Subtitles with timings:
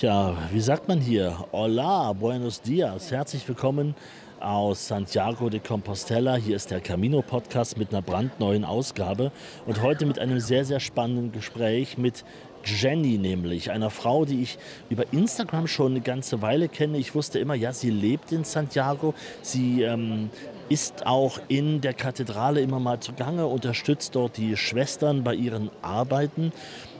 [0.00, 1.44] Tja, wie sagt man hier?
[1.52, 3.10] Hola, buenos dias.
[3.10, 3.94] Herzlich willkommen
[4.40, 6.36] aus Santiago de Compostela.
[6.36, 9.30] Hier ist der Camino Podcast mit einer brandneuen Ausgabe
[9.66, 12.24] und heute mit einem sehr, sehr spannenden Gespräch mit
[12.64, 14.58] Jenny nämlich, einer Frau, die ich
[14.88, 16.96] über Instagram schon eine ganze Weile kenne.
[16.96, 19.12] Ich wusste immer, ja, sie lebt in Santiago.
[19.42, 20.30] Sie ähm,
[20.70, 26.52] ist auch in der Kathedrale immer mal zugange, unterstützt dort die Schwestern bei ihren Arbeiten.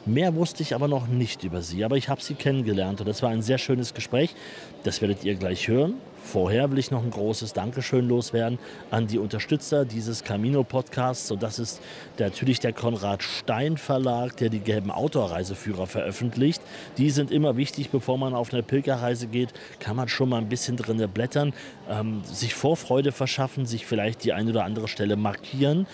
[0.06, 3.22] Mehr wusste ich aber noch nicht über sie, aber ich habe sie kennengelernt und das
[3.22, 4.34] war ein sehr schönes Gespräch.
[4.82, 5.94] Das werdet ihr gleich hören.
[6.22, 8.58] Vorher will ich noch ein großes Dankeschön loswerden
[8.90, 11.30] an die Unterstützer dieses Camino-Podcasts.
[11.30, 11.80] Und das ist
[12.18, 16.62] natürlich der Konrad Stein Verlag, der die gelben Outdoor-Reiseführer veröffentlicht.
[16.98, 20.48] Die sind immer wichtig, bevor man auf eine Pilgerreise geht, kann man schon mal ein
[20.48, 21.54] bisschen drin blättern,
[21.88, 25.86] ähm, sich Vorfreude verschaffen, sich vielleicht die eine oder andere Stelle markieren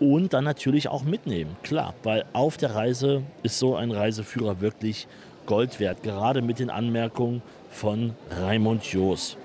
[0.00, 1.56] und dann natürlich auch mitnehmen.
[1.62, 5.06] Klar, weil auf der Reise ist so ein Reiseführer wirklich
[5.46, 9.36] Gold wert, gerade mit den Anmerkungen von Raimund Joos.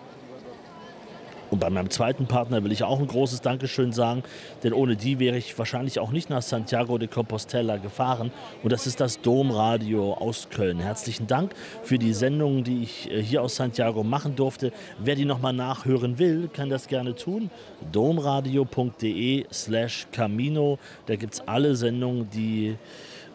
[1.52, 4.24] Und bei meinem zweiten Partner will ich auch ein großes Dankeschön sagen,
[4.64, 8.32] denn ohne die wäre ich wahrscheinlich auch nicht nach Santiago de Compostela gefahren.
[8.64, 10.80] Und das ist das Domradio aus Köln.
[10.80, 14.72] Herzlichen Dank für die Sendungen, die ich äh, hier aus Santiago machen durfte.
[15.00, 17.50] Wer die nochmal nachhören will, kann das gerne tun.
[17.92, 20.80] domradio.de slash Camino.
[21.06, 22.76] Da gibt es alle Sendungen, die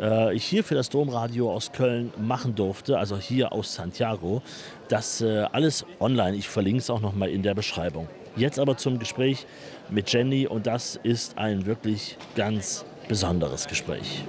[0.00, 4.42] äh, ich hier für das Domradio aus Köln machen durfte, also hier aus Santiago.
[4.88, 6.36] Das äh, alles online.
[6.36, 8.08] Ich verlinke es auch nochmal in der Beschreibung.
[8.36, 9.46] Jetzt aber zum Gespräch
[9.90, 14.24] mit Jenny und das ist ein wirklich ganz besonderes Gespräch.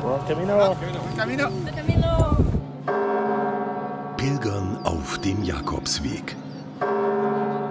[0.00, 0.76] Buen Camino.
[1.16, 1.48] Camino.
[1.74, 2.36] Camino.
[4.16, 6.36] Pilgern auf dem Jakobsweg.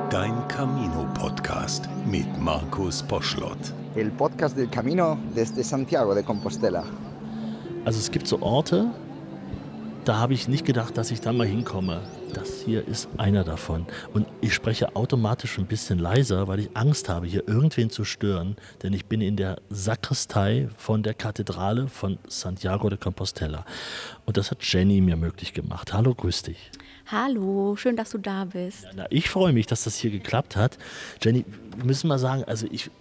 [0.09, 3.57] Dein Camino-Podcast mit Markus Poschlott.
[3.93, 6.85] El podcast del Camino desde Santiago de Compostela.
[7.83, 8.89] Also es gibt so Orte,
[10.05, 11.99] da habe ich nicht gedacht, dass ich da mal hinkomme.
[12.33, 13.85] Das hier ist einer davon.
[14.13, 18.55] Und ich spreche automatisch ein bisschen leiser, weil ich Angst habe, hier irgendwen zu stören.
[18.83, 23.65] Denn ich bin in der Sakristei von der Kathedrale von Santiago de Compostela.
[24.25, 25.91] Und das hat Jenny mir möglich gemacht.
[25.91, 26.71] Hallo, grüß dich.
[27.09, 28.83] Hallo, schön, dass du da bist.
[28.83, 30.77] Ja, na, ich freue mich, dass das hier geklappt hat.
[31.21, 31.45] Jenny,
[31.77, 32.91] wir müssen mal sagen, also ich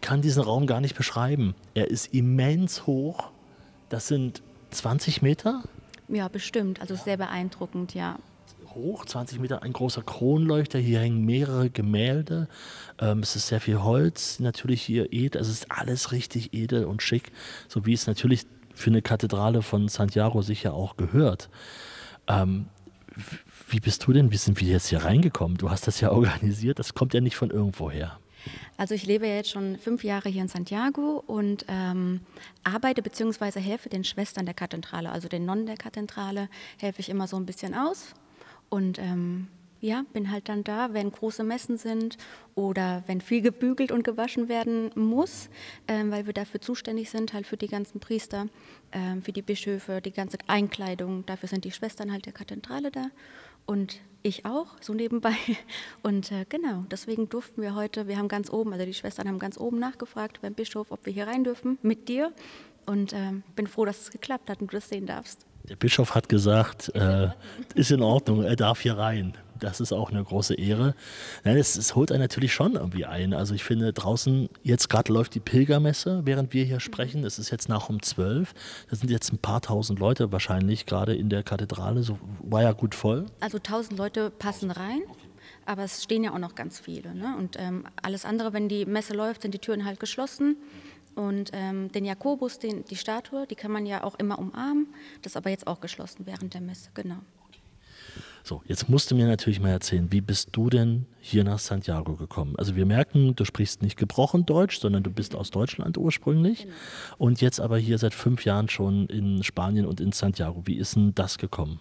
[0.00, 1.54] kann diesen Raum gar nicht beschreiben.
[1.74, 3.30] Er ist immens hoch.
[3.90, 4.40] Das sind
[4.70, 5.62] 20 Meter.
[6.08, 6.80] Ja, bestimmt.
[6.80, 8.18] Also sehr beeindruckend, ja.
[8.74, 10.78] Hoch, 20 Meter, ein großer Kronleuchter.
[10.78, 12.48] Hier hängen mehrere Gemälde.
[12.98, 15.38] Ähm, es ist sehr viel Holz, natürlich hier edel.
[15.38, 17.30] Also es ist alles richtig edel und schick,
[17.68, 21.50] so wie es natürlich für eine Kathedrale von Santiago sicher auch gehört.
[22.26, 22.66] Ähm,
[23.68, 25.56] wie bist du denn, wie sind wir jetzt hier reingekommen?
[25.56, 28.18] Du hast das ja organisiert, das kommt ja nicht von irgendwoher.
[28.76, 32.20] Also ich lebe jetzt schon fünf Jahre hier in Santiago und ähm,
[32.64, 33.60] arbeite bzw.
[33.60, 36.48] helfe den Schwestern der Kathedrale, also den Nonnen der Kathedrale,
[36.78, 38.14] helfe ich immer so ein bisschen aus.
[38.70, 39.48] Und ähm,
[39.80, 42.18] ja, bin halt dann da, wenn große Messen sind
[42.54, 45.48] oder wenn viel gebügelt und gewaschen werden muss,
[45.88, 48.46] ähm, weil wir dafür zuständig sind, halt für die ganzen Priester,
[48.92, 51.24] ähm, für die Bischöfe, die ganze Einkleidung.
[51.26, 53.06] Dafür sind die Schwestern halt der Kathedrale da
[53.66, 55.32] und ich auch, so nebenbei.
[56.02, 59.38] Und äh, genau, deswegen durften wir heute, wir haben ganz oben, also die Schwestern haben
[59.38, 62.32] ganz oben nachgefragt beim Bischof, ob wir hier rein dürfen mit dir.
[62.84, 65.46] Und äh, bin froh, dass es geklappt hat und du das sehen darfst.
[65.70, 67.28] Der Bischof hat gesagt, äh,
[67.74, 70.94] ist in Ordnung, er darf hier rein das ist auch eine große Ehre.
[71.44, 73.34] Nein, es, es, holt einen natürlich schon irgendwie ein.
[73.34, 77.24] Also ich finde draußen, jetzt gerade läuft die Pilgermesse, während wir hier sprechen.
[77.24, 78.54] Es ist jetzt nach um zwölf.
[78.90, 82.02] Da sind jetzt ein paar tausend Leute wahrscheinlich gerade in der Kathedrale.
[82.02, 83.26] So war ja gut voll.
[83.40, 85.02] Also tausend Leute passen rein.
[85.66, 87.14] Aber es stehen ja auch noch ganz viele.
[87.14, 87.34] Ne?
[87.38, 90.56] Und ähm, alles andere, wenn die Messe läuft, sind die Türen halt geschlossen.
[91.14, 94.88] Und ähm, den Jakobus, den, die Statue, die kann man ja auch immer umarmen.
[95.22, 97.18] Das ist aber jetzt auch geschlossen während der Messe, genau.
[98.42, 102.16] So, jetzt musst du mir natürlich mal erzählen, wie bist du denn hier nach Santiago
[102.16, 102.54] gekommen?
[102.56, 106.74] Also wir merken, du sprichst nicht gebrochen Deutsch, sondern du bist aus Deutschland ursprünglich genau.
[107.18, 110.62] und jetzt aber hier seit fünf Jahren schon in Spanien und in Santiago.
[110.66, 111.80] Wie ist denn das gekommen?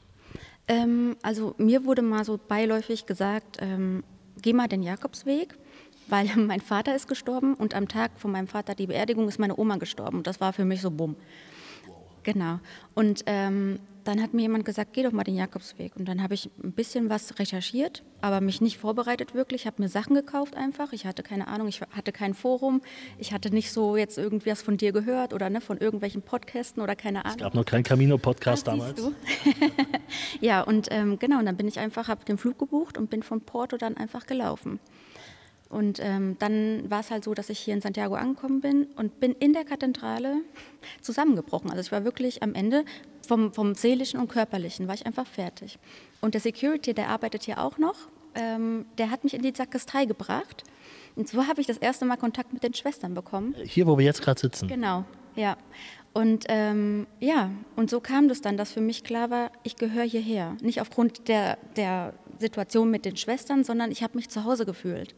[0.67, 4.03] Ähm, also mir wurde mal so beiläufig gesagt, ähm,
[4.41, 5.57] geh mal den Jakobsweg,
[6.07, 9.57] weil mein Vater ist gestorben und am Tag von meinem Vater die Beerdigung ist meine
[9.57, 10.17] Oma gestorben.
[10.17, 11.15] Und das war für mich so bumm.
[12.23, 12.59] Genau.
[12.93, 13.79] Und ähm,
[14.09, 15.95] dann hat mir jemand gesagt, geh doch mal den Jakobsweg.
[15.95, 19.61] Und dann habe ich ein bisschen was recherchiert, aber mich nicht vorbereitet wirklich.
[19.61, 20.93] Ich habe mir Sachen gekauft einfach.
[20.93, 22.81] Ich hatte keine Ahnung, ich hatte kein Forum.
[23.19, 26.95] Ich hatte nicht so jetzt irgendwas von dir gehört oder ne, von irgendwelchen Podcasten oder
[26.95, 27.37] keine Ahnung.
[27.37, 28.99] Es gab noch keinen Camino-Podcast ah, damals.
[30.41, 33.21] ja, und ähm, genau, und dann bin ich einfach, habe den Flug gebucht und bin
[33.21, 34.79] von Porto dann einfach gelaufen.
[35.69, 39.19] Und ähm, dann war es halt so, dass ich hier in Santiago angekommen bin und
[39.19, 40.37] bin in der Kathedrale
[41.01, 41.69] zusammengebrochen.
[41.69, 42.85] Also ich war wirklich am Ende
[43.29, 45.77] vom, vom seelischen und körperlichen war ich einfach fertig.
[46.19, 47.95] Und der Security, der arbeitet hier auch noch,
[48.35, 50.63] ähm, der hat mich in die Sakristei gebracht.
[51.15, 53.55] Und so habe ich das erste Mal Kontakt mit den Schwestern bekommen.
[53.63, 54.67] Hier, wo wir jetzt gerade sitzen.
[54.67, 55.05] Genau,
[55.35, 55.57] ja.
[56.11, 60.05] Und ähm, ja, und so kam das dann, dass für mich klar war, ich gehöre
[60.05, 60.57] hierher.
[60.61, 65.13] Nicht aufgrund der, der Situation mit den Schwestern, sondern ich habe mich zu Hause gefühlt.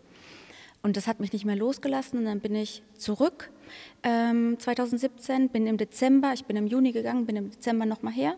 [0.83, 3.51] Und das hat mich nicht mehr losgelassen und dann bin ich zurück
[4.03, 8.35] ähm, 2017, bin im Dezember, ich bin im Juni gegangen, bin im Dezember nochmal her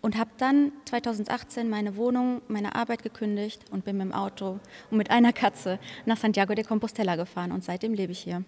[0.00, 4.60] und habe dann 2018 meine Wohnung, meine Arbeit gekündigt und bin mit dem Auto
[4.90, 8.44] und mit einer Katze nach Santiago de Compostela gefahren und seitdem lebe ich hier.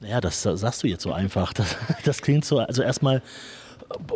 [0.00, 1.52] Ja, das sagst du jetzt so einfach.
[1.52, 3.22] Das, das klingt so, also erstmal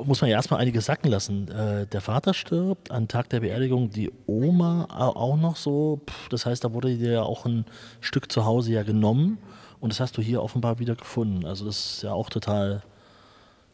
[0.05, 1.49] muss man ja erstmal einiges sacken lassen.
[1.49, 6.00] Äh, der Vater stirbt, am Tag der Beerdigung die Oma auch noch so.
[6.31, 7.64] Das heißt, da wurde dir ja auch ein
[8.00, 9.38] Stück zu Hause ja genommen
[9.81, 11.46] und das hast du hier offenbar wieder gefunden.
[11.46, 12.82] Also das ist ja auch total,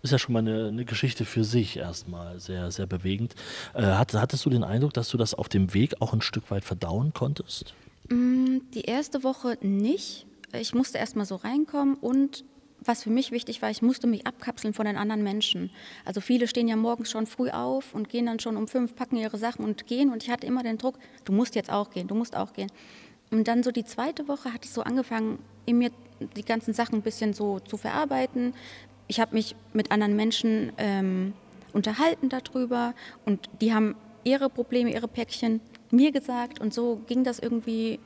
[0.03, 3.35] ist ja schon mal eine, eine Geschichte für sich erstmal, sehr, sehr bewegend.
[3.75, 6.65] Äh, hattest du den Eindruck, dass du das auf dem Weg auch ein Stück weit
[6.65, 7.75] verdauen konntest?
[8.09, 10.27] Mm, die erste Woche nicht
[10.61, 12.45] ich musste erstmal so reinkommen und
[12.85, 15.71] was für mich wichtig war, ich musste mich abkapseln von den anderen Menschen.
[16.05, 19.17] Also viele stehen ja morgens schon früh auf und gehen dann schon um fünf, packen
[19.17, 20.13] ihre Sachen und gehen.
[20.13, 22.71] Und ich hatte immer den Druck, du musst jetzt auch gehen, du musst auch gehen.
[23.31, 25.91] Und dann so die zweite Woche hat es so angefangen, in mir
[26.37, 28.55] die ganzen Sachen ein bisschen so zu verarbeiten.
[29.09, 31.33] Ich habe mich mit anderen Menschen ähm,
[31.73, 32.95] unterhalten darüber
[33.25, 33.95] und die haben
[34.25, 37.99] ihre Probleme, ihre Päckchen mir gesagt und so ging das irgendwie,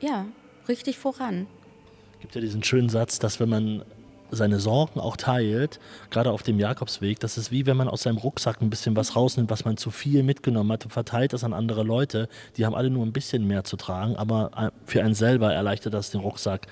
[0.00, 0.26] ja,
[0.68, 1.46] richtig voran
[2.26, 3.84] gibt ja diesen schönen Satz, dass wenn man
[4.30, 5.80] seine Sorgen auch teilt,
[6.10, 9.16] gerade auf dem Jakobsweg, das ist wie wenn man aus seinem Rucksack ein bisschen was
[9.16, 12.28] rausnimmt, was man zu viel mitgenommen hat und verteilt das an andere Leute.
[12.56, 15.94] Die haben alle nur ein bisschen mehr zu tragen, aber äh, für einen selber erleichtert
[15.94, 16.66] das den Rucksack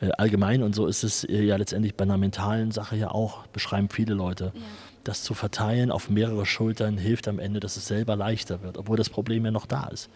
[0.00, 0.62] äh, allgemein.
[0.62, 4.14] Und so ist es äh, ja letztendlich bei einer mentalen Sache ja auch, beschreiben viele
[4.14, 4.52] Leute.
[4.54, 4.60] Ja.
[5.04, 8.96] Das zu verteilen auf mehrere Schultern hilft am Ende, dass es selber leichter wird, obwohl
[8.96, 10.08] das Problem ja noch da ist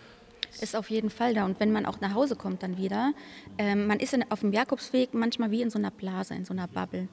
[0.58, 1.44] ist auf jeden Fall da.
[1.44, 3.12] Und wenn man auch nach Hause kommt dann wieder,
[3.58, 6.52] ähm, man ist in, auf dem Jakobsweg manchmal wie in so einer Blase, in so
[6.52, 7.08] einer Bubble.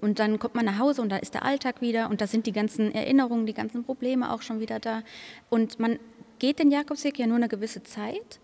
[0.00, 2.46] Und dann kommt man nach Hause und da ist der Alltag wieder und da sind
[2.46, 5.02] die ganzen Erinnerungen, die ganzen Probleme auch schon wieder da.
[5.48, 5.98] Und man
[6.38, 8.40] geht den Jakobsweg ja nur eine gewisse Zeit,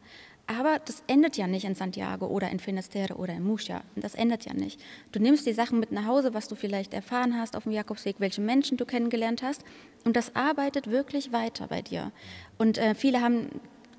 [0.47, 3.83] aber das endet ja nicht in Santiago oder in Finisterre oder in Muscia.
[3.97, 4.81] Das endet ja nicht.
[5.13, 8.17] Du nimmst die Sachen mit nach Hause, was du vielleicht erfahren hast auf dem Jakobsweg,
[8.19, 9.63] welche Menschen du kennengelernt hast.
[10.05, 12.11] Und das arbeitet wirklich weiter bei dir.
[12.59, 13.49] Und äh, viele haben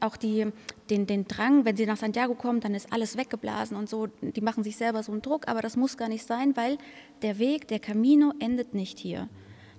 [0.04, 0.48] auch die,
[0.90, 4.08] den, den Drang, wenn sie nach Santiago kommen, dann ist alles weggeblasen und so.
[4.22, 6.78] Die machen sich selber so einen Druck, aber das muss gar nicht sein, weil
[7.22, 9.30] der Weg, der Camino endet nicht hier.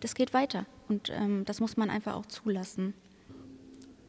[0.00, 2.94] Das geht weiter und ähm, das muss man einfach auch zulassen.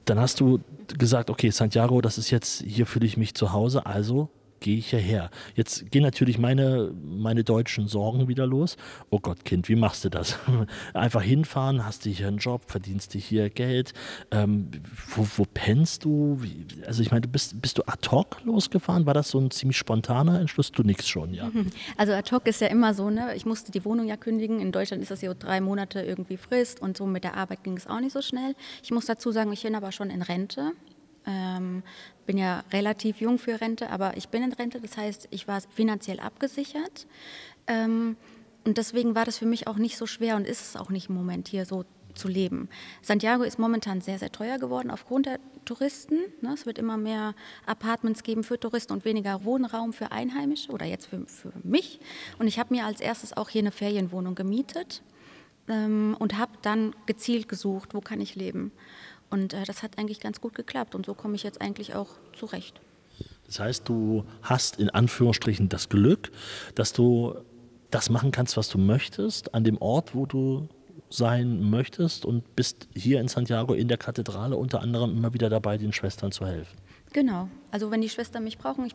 [0.06, 0.60] Dann hast du
[0.98, 4.30] gesagt, okay, Santiago, das ist jetzt, hier fühle ich mich zu Hause, also
[4.60, 5.30] gehe ich hierher.
[5.56, 8.78] Jetzt gehen natürlich meine, meine deutschen Sorgen wieder los.
[9.10, 10.40] Oh Gott, Kind, wie machst du das?
[10.94, 13.94] Einfach hinfahren, hast du hier einen Job, verdienst du hier Geld.
[14.32, 14.72] Ähm,
[15.16, 16.38] wo, wo pennst du?
[16.42, 19.06] Wie, also ich meine, bist, bist du ad hoc losgefahren?
[19.06, 20.72] War das so ein ziemlich spontaner Entschluss?
[20.72, 21.52] Du nix schon, ja.
[21.98, 23.36] Also ad hoc ist ja immer so, ne?
[23.36, 24.60] Ich musste die Wohnung ja kündigen.
[24.60, 27.78] In Deutschland ist das ja drei Monate irgendwie Frist und so mit der Arbeit ging
[27.78, 28.56] es auch nicht so schnell.
[28.84, 30.72] Ich muss dazu sagen, ich bin aber schon in Rente.
[31.28, 31.84] Ähm,
[32.26, 35.62] bin ja relativ jung für Rente, aber ich bin in Rente, das heißt, ich war
[35.62, 37.08] finanziell abgesichert.
[37.68, 38.18] Ähm,
[38.64, 41.10] und deswegen war das für mich auch nicht so schwer und ist es auch nicht
[41.10, 41.86] im Moment hier so
[42.16, 42.70] zu leben.
[43.02, 46.20] Santiago ist momentan sehr, sehr teuer geworden aufgrund der Touristen.
[46.42, 46.54] Ne?
[46.54, 51.08] Es wird immer mehr Apartments geben für Touristen und weniger Wohnraum für Einheimische oder jetzt
[51.08, 52.00] für, für mich.
[52.40, 55.04] Und ich habe mir als erstes auch hier eine Ferienwohnung gemietet
[55.68, 58.72] ähm, und habe dann gezielt gesucht, wo kann ich leben.
[59.30, 62.10] Und äh, das hat eigentlich ganz gut geklappt und so komme ich jetzt eigentlich auch
[62.38, 62.80] zurecht.
[63.48, 66.32] Das heißt, du hast in Anführungsstrichen das Glück,
[66.74, 67.36] dass du
[67.92, 70.68] das machen kannst, was du möchtest, an dem Ort, wo du
[71.10, 75.78] sein möchtest und bist hier in Santiago in der Kathedrale unter anderem immer wieder dabei,
[75.78, 76.78] den Schwestern zu helfen.
[77.16, 77.48] Genau.
[77.72, 78.94] Also wenn die Schwestern mich brauchen, ich,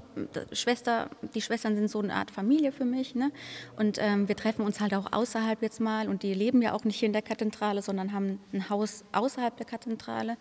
[0.53, 3.15] Schwester, die Schwestern sind so eine Art Familie für mich.
[3.15, 3.33] Ne?
[3.79, 6.07] Und ähm, wir treffen uns halt auch außerhalb jetzt mal.
[6.07, 9.57] Und die leben ja auch nicht hier in der Kathedrale, sondern haben ein Haus außerhalb
[9.57, 10.37] der Kathedrale.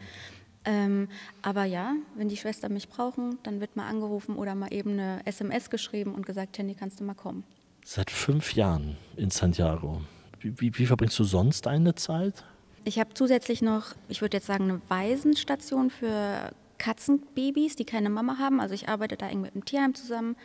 [0.65, 1.07] Ähm,
[1.41, 5.21] aber ja, wenn die Schwestern mich brauchen, dann wird mal angerufen oder mal eben eine
[5.23, 7.45] SMS geschrieben und gesagt, Jenny, kannst du mal kommen.
[7.85, 10.01] Seit fünf Jahren in Santiago.
[10.41, 12.43] Wie, wie, wie verbringst du sonst deine Zeit?
[12.83, 18.39] Ich habe zusätzlich noch, ich würde jetzt sagen, eine Waisenstation für Katzenbabys, die keine Mama
[18.39, 18.59] haben.
[18.59, 20.35] Also ich arbeite da eng mit dem Tierheim zusammen,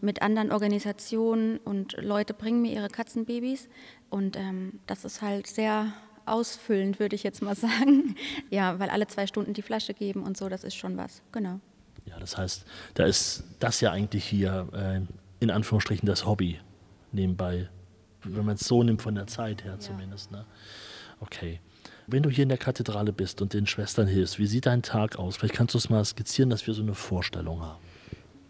[0.00, 3.68] mit anderen Organisationen und Leute bringen mir ihre Katzenbabys.
[4.08, 5.92] Und ähm, das ist halt sehr
[6.24, 8.14] ausfüllend, würde ich jetzt mal sagen.
[8.48, 11.20] Ja, weil alle zwei Stunden die Flasche geben und so, das ist schon was.
[11.32, 11.60] Genau.
[12.06, 15.00] Ja, das heißt, da ist das ja eigentlich hier äh,
[15.40, 16.58] in Anführungsstrichen das Hobby
[17.12, 17.68] nebenbei
[18.24, 20.30] wenn man es so nimmt von der Zeit her zumindest.
[20.30, 20.44] Ne?
[21.20, 21.60] Okay.
[22.10, 25.16] Wenn du hier in der Kathedrale bist und den Schwestern hilfst, wie sieht dein Tag
[25.16, 25.36] aus?
[25.36, 27.78] Vielleicht kannst du es mal skizzieren, dass wir so eine Vorstellung haben.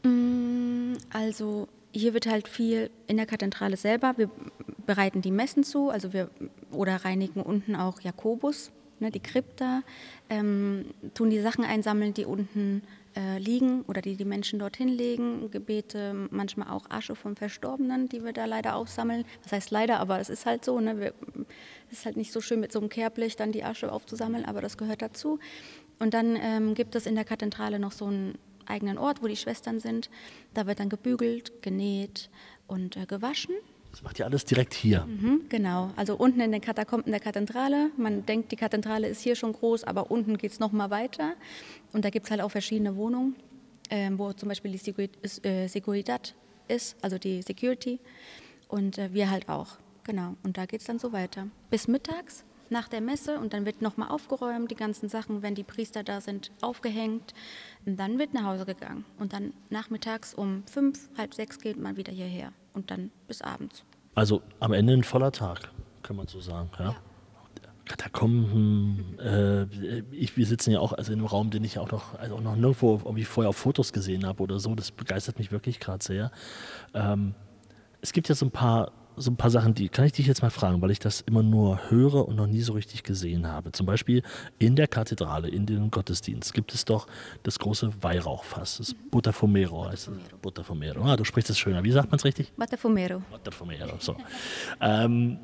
[0.02, 4.14] Mm, also hier wird halt viel in der Kathedrale selber.
[4.17, 4.31] Wir
[4.87, 6.31] bereiten die Messen zu, also wir
[6.71, 9.83] oder reinigen unten auch Jakobus, ne, die Krypta,
[10.31, 12.83] ähm, tun die Sachen einsammeln, die unten
[13.17, 15.50] äh, liegen oder die die Menschen dorthin legen.
[15.50, 19.25] Gebete, manchmal auch Asche von Verstorbenen, die wir da leider aufsammeln.
[19.43, 20.79] Das heißt leider, aber es ist halt so.
[20.81, 21.12] Ne?
[21.90, 24.61] es ist halt nicht so schön mit so einem Kehrblech dann die Asche aufzusammeln, aber
[24.61, 25.38] das gehört dazu.
[25.99, 29.37] Und dann ähm, gibt es in der Kathedrale noch so einen eigenen Ort, wo die
[29.37, 30.09] Schwestern sind.
[30.55, 32.31] Da wird dann gebügelt, genäht
[32.67, 33.55] und äh, gewaschen.
[33.90, 35.04] Das macht ihr alles direkt hier.
[35.04, 35.90] Mhm, genau.
[35.97, 37.90] Also unten in den Katakomben der Kathedrale.
[37.97, 41.35] Man denkt, die Kathedrale ist hier schon groß, aber unten geht es noch mal weiter.
[41.92, 43.35] Und da gibt es halt auch verschiedene Wohnungen,
[43.88, 46.35] äh, wo zum Beispiel die äh, Seguridad
[46.68, 47.99] ist, also die Security.
[48.68, 49.78] Und äh, wir halt auch.
[50.04, 50.37] Genau.
[50.44, 51.49] Und da geht es dann so weiter.
[51.70, 55.64] Bis mittags nach der Messe und dann wird nochmal aufgeräumt, die ganzen Sachen, wenn die
[55.64, 57.35] Priester da sind, aufgehängt.
[57.85, 59.04] Und dann wird nach Hause gegangen.
[59.18, 63.85] Und dann nachmittags um fünf, halb sechs geht man wieder hierher und dann bis abends.
[64.15, 65.71] Also am Ende ein voller Tag,
[66.03, 66.71] kann man so sagen.
[66.79, 66.85] Ja.
[66.85, 66.97] ja.
[67.85, 69.65] Katakomben, äh,
[70.12, 72.41] ich, wir sitzen ja auch also in einem Raum, den ich auch noch, also auch
[72.41, 74.75] noch nirgendwo irgendwie vorher auf Fotos gesehen habe oder so.
[74.75, 76.31] Das begeistert mich wirklich gerade sehr.
[76.95, 77.35] Ähm,
[78.00, 80.43] es gibt ja so ein paar so ein paar Sachen, die kann ich dich jetzt
[80.43, 83.73] mal fragen, weil ich das immer nur höre und noch nie so richtig gesehen habe.
[83.73, 84.23] Zum Beispiel
[84.59, 87.07] in der Kathedrale, in dem Gottesdienst, gibt es doch
[87.43, 88.79] das große Weihrauchfass.
[88.79, 90.19] Das Butterfumero heißt es.
[90.41, 91.05] Butterfumero.
[91.05, 91.85] Ah, du sprichst es schöner.
[91.85, 92.53] Wie sagt man es richtig?
[92.57, 93.23] Butterfumero.
[93.31, 94.17] Butterfumero, so.
[94.81, 95.39] ähm,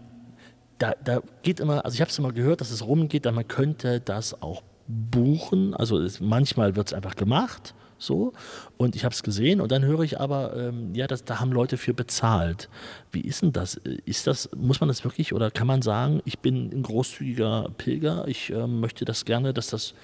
[0.78, 3.46] da, da geht immer, also ich habe es immer gehört, dass es rumgeht, dass man
[3.46, 5.74] könnte das auch buchen.
[5.74, 8.32] Also es, manchmal wird es einfach gemacht so.
[8.76, 11.52] Und ich habe es gesehen und dann höre ich aber, ähm, ja, das, da haben
[11.52, 12.68] Leute für bezahlt.
[13.12, 13.76] Wie ist denn das?
[14.04, 18.26] Ist das, muss man das wirklich oder kann man sagen, ich bin ein großzügiger Pilger,
[18.28, 19.94] ich äh, möchte das gerne, dass das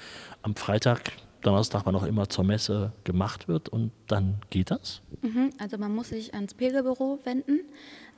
[0.43, 5.03] am Freitag, Donnerstag, wann auch immer zur Messe gemacht wird und dann geht das?
[5.23, 7.61] Mhm, also man muss sich ans Pilgerbüro wenden,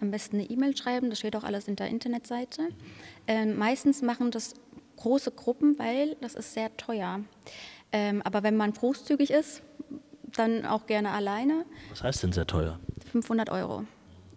[0.01, 2.69] am besten eine E-Mail schreiben, das steht auch alles in der Internetseite.
[3.27, 4.55] Ähm, meistens machen das
[4.97, 7.21] große Gruppen, weil das ist sehr teuer.
[7.95, 9.63] Ähm, aber wenn man großzügig ist,
[10.37, 11.65] dann auch gerne alleine.
[11.91, 12.81] Was heißt denn sehr teuer?
[13.13, 13.85] 500 Euro.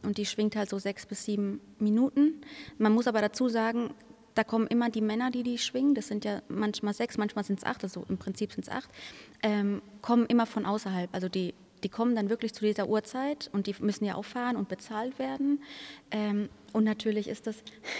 [0.03, 2.41] Und die schwingt halt so sechs bis sieben Minuten.
[2.77, 3.89] Man muss aber dazu sagen,
[4.35, 7.57] da kommen immer die Männer, die die schwingen, das sind ja manchmal sechs, manchmal sind
[7.57, 8.89] es acht, also im Prinzip sind es acht,
[9.41, 11.09] ähm, kommen immer von außerhalb.
[11.11, 14.55] Also die, die kommen dann wirklich zu dieser Uhrzeit und die müssen ja auch fahren
[14.55, 15.61] und bezahlt werden.
[16.11, 17.55] Ähm, und natürlich ist das,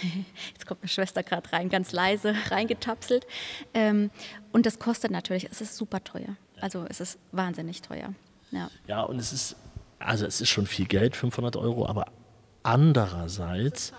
[0.52, 3.26] jetzt kommt eine Schwester gerade rein, ganz leise reingetapselt.
[3.74, 4.10] Ähm,
[4.52, 6.36] und das kostet natürlich, es ist super teuer.
[6.60, 8.14] Also es ist wahnsinnig teuer.
[8.50, 9.56] Ja, ja und es ist,
[9.98, 12.06] also es ist schon viel Geld, 500 Euro, aber
[12.62, 13.92] andererseits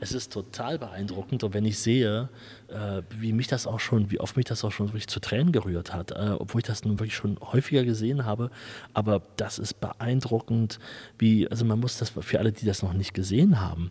[0.00, 2.28] es ist total beeindruckend und wenn ich sehe,
[2.68, 5.52] äh, wie mich das auch schon, wie oft mich das auch schon wirklich zu Tränen
[5.52, 8.50] gerührt hat, äh, obwohl ich das nun wirklich schon häufiger gesehen habe,
[8.94, 10.78] aber das ist beeindruckend,
[11.18, 13.90] wie, also man muss das für alle, die das noch nicht gesehen haben,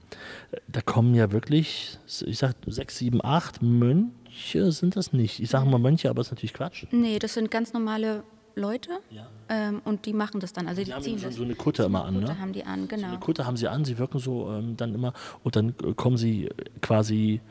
[0.51, 5.39] äh, da kommen ja wirklich, ich sag sechs, sieben, acht Mönche sind das nicht.
[5.39, 6.86] Ich sage mal Mönche, aber das ist natürlich Quatsch.
[6.91, 8.24] Nee, das sind ganz normale
[8.55, 9.27] Leute ja.
[9.50, 10.67] ähm, und die machen das dann.
[10.67, 12.39] Also die, die haben ziehen so, so eine Kutte immer an, Kutte ne?
[12.39, 13.01] haben die an, genau.
[13.01, 15.93] So eine Kutte haben sie an, sie wirken so ähm, dann immer und dann äh,
[15.93, 16.50] kommen sie
[16.81, 17.41] quasi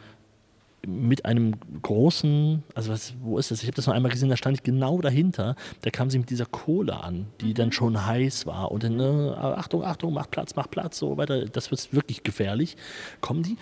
[0.87, 3.61] mit einem großen, also was, wo ist das?
[3.61, 5.55] Ich habe das noch einmal gesehen, da stand ich genau dahinter.
[5.83, 7.55] Da kam sie mit dieser Kohle an, die mhm.
[7.55, 8.71] dann schon heiß war.
[8.73, 11.45] Und dann, äh, Achtung, Achtung, mach Platz, mach Platz, so weiter.
[11.47, 12.77] Das wird wirklich gefährlich.
[13.21, 13.57] Kommen die,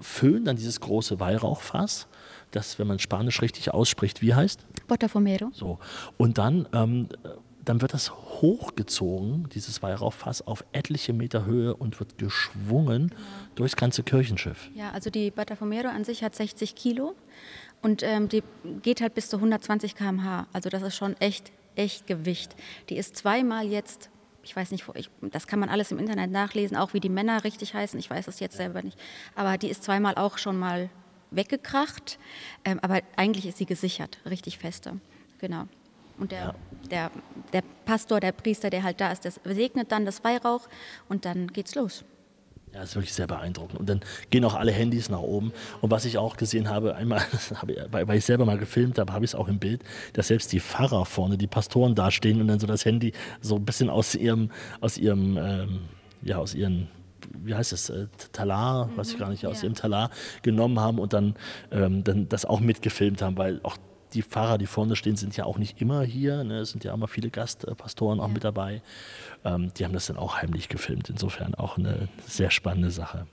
[0.00, 2.08] füllen dann dieses große Weihrauchfass
[2.50, 4.64] das, wenn man Spanisch richtig ausspricht, wie heißt?
[4.86, 5.50] Botafumeiro.
[5.52, 5.78] So.
[6.16, 7.08] Und dann, ähm,
[7.64, 13.20] dann wird das hochgezogen, dieses Weihrauchfass, auf etliche Meter Höhe und wird geschwungen genau.
[13.56, 14.70] durchs ganze Kirchenschiff.
[14.74, 17.14] Ja, also die Botafumeiro an sich hat 60 Kilo
[17.82, 18.42] und ähm, die
[18.82, 20.46] geht halt bis zu 120 km/h.
[20.52, 22.56] Also das ist schon echt, echt Gewicht.
[22.88, 24.10] Die ist zweimal jetzt
[24.48, 27.44] ich weiß nicht, ich, das kann man alles im Internet nachlesen, auch wie die Männer
[27.44, 28.98] richtig heißen, ich weiß das jetzt selber nicht.
[29.34, 30.88] Aber die ist zweimal auch schon mal
[31.30, 32.18] weggekracht,
[32.64, 35.00] ähm, aber eigentlich ist sie gesichert, richtig feste.
[35.38, 35.64] Genau.
[36.18, 36.54] Und der, ja.
[36.90, 37.10] der,
[37.52, 40.68] der Pastor, der Priester, der halt da ist, der segnet dann das Weihrauch
[41.08, 42.04] und dann geht's los.
[42.72, 43.78] Ja, das ist wirklich sehr beeindruckend.
[43.78, 45.52] Und dann gehen auch alle Handys nach oben.
[45.80, 47.22] Und was ich auch gesehen habe, einmal,
[47.90, 49.82] weil ich selber mal gefilmt habe, habe ich es auch im Bild,
[50.12, 53.64] dass selbst die Pfarrer vorne, die Pastoren dastehen und dann so das Handy so ein
[53.64, 55.80] bisschen aus ihrem, aus ihrem, ähm,
[56.22, 56.88] ja, aus ihren
[57.32, 59.68] wie heißt es, äh, Talar, mhm, weiß ich gar nicht, aus ja.
[59.68, 60.10] dem Talar
[60.42, 61.34] genommen haben und dann,
[61.70, 63.76] ähm, dann das auch mitgefilmt haben, weil auch
[64.14, 66.44] die Fahrer, die vorne stehen, sind ja auch nicht immer hier.
[66.44, 66.60] Ne?
[66.60, 68.32] Es sind ja immer viele Gastpastoren auch ja.
[68.34, 68.82] mit dabei.
[69.44, 71.10] Ähm, die haben das dann auch heimlich gefilmt.
[71.10, 73.26] Insofern auch eine sehr spannende Sache.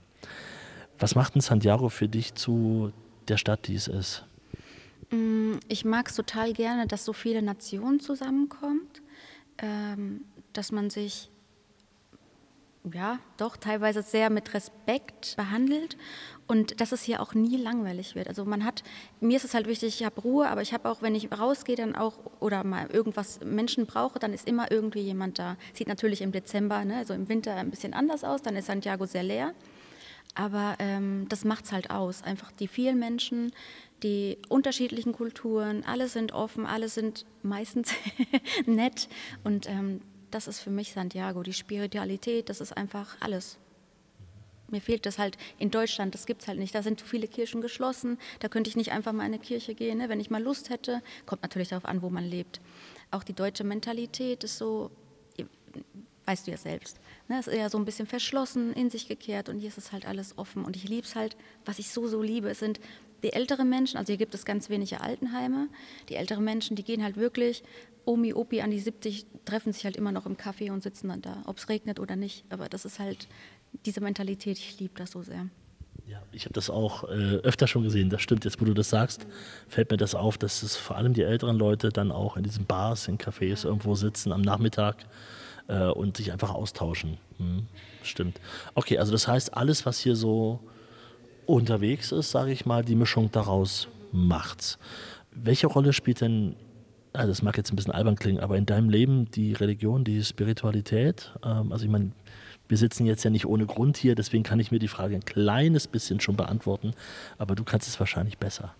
[0.99, 2.91] Was macht denn Santiago für dich zu
[3.27, 4.25] der Stadt, die es ist?
[5.11, 9.01] Mm, ich mag es total gerne, dass so viele Nationen zusammenkommt,
[9.57, 10.21] ähm,
[10.53, 11.29] dass man sich
[12.93, 15.97] ja doch teilweise sehr mit Respekt behandelt
[16.47, 18.27] und dass es hier auch nie langweilig wird.
[18.27, 18.83] Also man hat,
[19.19, 21.75] mir ist es halt wichtig, ich habe Ruhe, aber ich habe auch, wenn ich rausgehe,
[21.75, 25.57] dann auch oder mal irgendwas Menschen brauche, dann ist immer irgendwie jemand da.
[25.73, 29.05] Sieht natürlich im Dezember, ne, also im Winter ein bisschen anders aus, dann ist Santiago
[29.05, 29.53] sehr leer.
[30.35, 32.21] Aber ähm, das es halt aus.
[32.21, 33.53] Einfach die vielen Menschen,
[34.03, 37.93] die unterschiedlichen Kulturen, alle sind offen, alle sind meistens
[38.65, 39.07] nett.
[39.43, 40.01] Und ähm,
[40.31, 41.43] das ist für mich Santiago.
[41.43, 43.57] Die Spiritualität, das ist einfach alles.
[44.67, 46.73] Mir fehlt das halt in Deutschland, das gibt es halt nicht.
[46.73, 49.75] Da sind zu viele Kirchen geschlossen, da könnte ich nicht einfach mal in eine Kirche
[49.75, 50.09] gehen, ne?
[50.09, 51.01] wenn ich mal Lust hätte.
[51.25, 52.61] Kommt natürlich darauf an, wo man lebt.
[53.11, 54.89] Auch die deutsche Mentalität ist so,
[56.25, 56.99] weißt du ja selbst.
[57.27, 60.05] Ne, ist eher so ein bisschen verschlossen, in sich gekehrt und hier ist es halt
[60.05, 60.65] alles offen.
[60.65, 62.79] Und ich liebe es halt, was ich so, so liebe, sind
[63.25, 65.67] die älteren Menschen, also hier gibt es ganz wenige Altenheime.
[66.09, 67.63] Die älteren Menschen, die gehen halt wirklich,
[68.05, 71.23] Omi, Opi an die 70, treffen sich halt immer noch im Café und sitzen dann
[71.23, 72.45] da, ob es regnet oder nicht.
[72.51, 73.27] Aber das ist halt
[73.83, 75.47] diese Mentalität, ich liebe das so sehr.
[76.07, 78.11] Ja, ich habe das auch äh, öfter schon gesehen.
[78.11, 78.45] Das stimmt.
[78.45, 79.25] Jetzt, wo du das sagst,
[79.67, 82.65] fällt mir das auf, dass es vor allem die älteren Leute dann auch in diesen
[82.65, 84.97] Bars, in Cafés irgendwo sitzen am Nachmittag
[85.67, 87.17] äh, und sich einfach austauschen.
[87.39, 87.65] Hm,
[88.03, 88.39] stimmt.
[88.75, 90.59] Okay, also das heißt, alles, was hier so
[91.45, 94.77] unterwegs ist, sage ich mal, die Mischung daraus macht's.
[95.31, 96.55] Welche Rolle spielt denn,
[97.13, 100.23] also das mag jetzt ein bisschen albern klingen, aber in deinem Leben die Religion, die
[100.23, 101.33] Spiritualität?
[101.43, 102.11] Ähm, also ich meine,
[102.67, 105.25] wir sitzen jetzt ja nicht ohne Grund hier, deswegen kann ich mir die Frage ein
[105.25, 106.93] kleines bisschen schon beantworten,
[107.37, 108.73] aber du kannst es wahrscheinlich besser.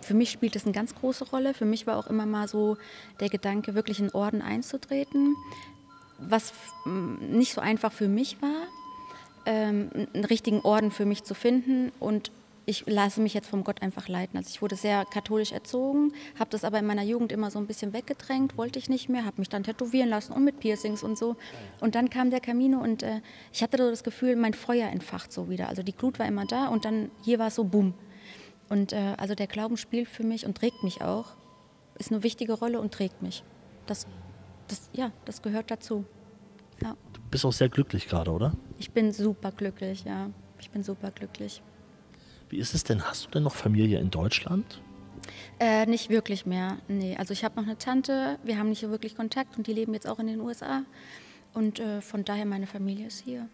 [0.00, 1.54] Für mich spielt es eine ganz große Rolle.
[1.54, 2.76] Für mich war auch immer mal so
[3.18, 5.34] der Gedanke, wirklich in Orden einzutreten
[6.18, 6.52] was
[6.84, 8.66] nicht so einfach für mich war,
[9.48, 11.90] ähm, einen richtigen Orden für mich zu finden.
[11.98, 12.30] Und
[12.66, 14.36] ich lasse mich jetzt vom Gott einfach leiten.
[14.36, 17.66] Also ich wurde sehr katholisch erzogen, habe das aber in meiner Jugend immer so ein
[17.66, 21.16] bisschen weggedrängt, wollte ich nicht mehr, habe mich dann tätowieren lassen und mit Piercings und
[21.16, 21.36] so.
[21.80, 23.22] Und dann kam der Camino und äh,
[23.54, 25.68] ich hatte so das Gefühl, mein Feuer entfacht so wieder.
[25.68, 27.94] Also die Glut war immer da und dann hier war es so bumm.
[28.68, 31.28] Und äh, also der Glauben spielt für mich und trägt mich auch,
[31.98, 33.42] ist eine wichtige Rolle und trägt mich.
[33.86, 34.06] Das
[34.68, 36.04] das, ja, das gehört dazu.
[36.82, 36.96] Ja.
[37.12, 38.52] Du bist auch sehr glücklich gerade, oder?
[38.78, 40.30] Ich bin super glücklich, ja.
[40.60, 41.62] Ich bin super glücklich.
[42.48, 43.02] Wie ist es denn?
[43.02, 44.80] Hast du denn noch Familie in Deutschland?
[45.60, 47.16] Äh, nicht wirklich mehr, nee.
[47.16, 50.08] Also ich habe noch eine Tante, wir haben nicht wirklich Kontakt und die leben jetzt
[50.08, 50.82] auch in den USA.
[51.54, 53.48] Und äh, von daher, meine Familie ist hier.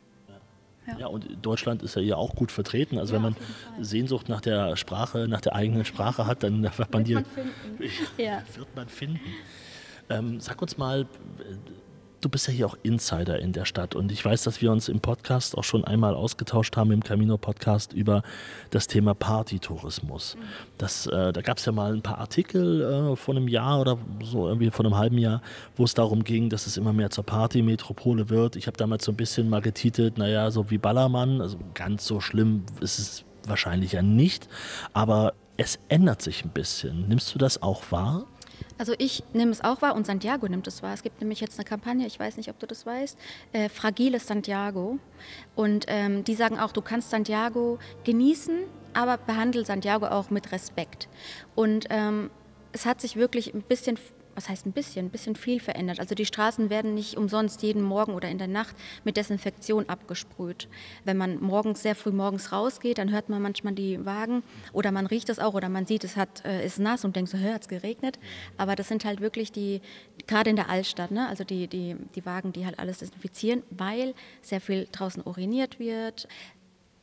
[0.86, 0.98] Ja.
[0.98, 1.06] ja.
[1.06, 2.98] und Deutschland ist ja hier auch gut vertreten.
[2.98, 3.36] Also ja, wenn man
[3.84, 7.92] Sehnsucht nach der Sprache, nach der eigenen Sprache hat, dann wird man, wird man finden.
[8.18, 8.42] Ja.
[8.54, 9.20] wird man finden.
[10.10, 11.06] Ähm, sag uns mal,
[12.24, 14.88] du bist ja hier auch Insider in der Stadt und ich weiß, dass wir uns
[14.88, 18.22] im Podcast auch schon einmal ausgetauscht haben, im Camino-Podcast, über
[18.70, 20.36] das Thema Partytourismus.
[20.78, 22.80] Das, äh, da gab es ja mal ein paar Artikel
[23.12, 25.42] äh, vor einem Jahr oder so irgendwie vor einem halben Jahr,
[25.76, 28.56] wo es darum ging, dass es immer mehr zur Partymetropole wird.
[28.56, 32.20] Ich habe damals so ein bisschen mal getitelt, naja, so wie Ballermann, also ganz so
[32.20, 34.48] schlimm ist es wahrscheinlich ja nicht,
[34.94, 37.06] aber es ändert sich ein bisschen.
[37.08, 38.26] Nimmst du das auch wahr?
[38.78, 40.94] Also ich nehme es auch wahr und Santiago nimmt es wahr.
[40.94, 43.18] Es gibt nämlich jetzt eine Kampagne, ich weiß nicht, ob du das weißt,
[43.52, 44.98] äh, Fragiles Santiago.
[45.54, 51.08] Und ähm, die sagen auch, du kannst Santiago genießen, aber behandle Santiago auch mit Respekt.
[51.54, 52.30] Und ähm,
[52.72, 53.98] es hat sich wirklich ein bisschen
[54.34, 56.00] was heißt ein bisschen, ein bisschen viel verändert.
[56.00, 60.68] Also die Straßen werden nicht umsonst jeden Morgen oder in der Nacht mit Desinfektion abgesprüht.
[61.04, 64.42] Wenn man morgens sehr früh morgens rausgeht, dann hört man manchmal die Wagen
[64.72, 67.30] oder man riecht es auch oder man sieht, es hat, äh, ist nass und denkt
[67.30, 68.18] so, hat es geregnet.
[68.56, 69.80] Aber das sind halt wirklich die,
[70.26, 71.28] gerade in der Altstadt, ne?
[71.28, 76.28] also die, die, die Wagen, die halt alles desinfizieren, weil sehr viel draußen uriniert wird.